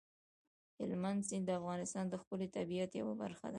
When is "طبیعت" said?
2.57-2.91